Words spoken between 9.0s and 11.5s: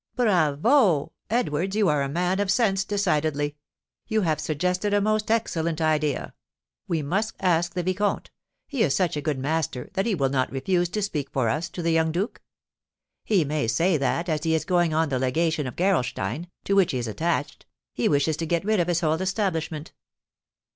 a good master that he will not refuse to speak for